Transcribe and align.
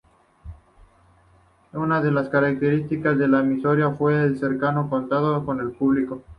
Una 1.73 2.01
de 2.01 2.11
las 2.11 2.27
características 2.29 3.19
de 3.19 3.27
la 3.27 3.41
emisora 3.41 3.91
fue 3.93 4.19
el 4.23 4.39
cercano 4.39 4.89
contacto 4.89 5.45
con 5.45 5.59
el 5.59 5.73
público. 5.73 6.23